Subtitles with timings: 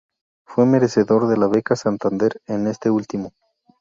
[0.47, 3.33] Fue merecedor de la beca Santander en este ultimo.